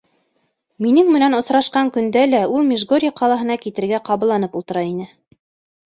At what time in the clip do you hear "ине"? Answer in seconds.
4.93-5.11